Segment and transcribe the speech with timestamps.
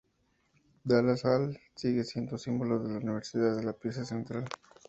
[0.83, 4.45] Dallas Hall sigue siendo símbolo de la universidad y la pieza central.